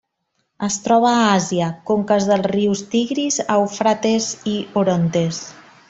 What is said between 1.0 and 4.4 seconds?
a Àsia: conques dels rius Tigris, Eufrates